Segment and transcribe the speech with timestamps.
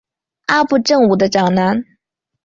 [0.47, 1.85] 阿部正武的长男。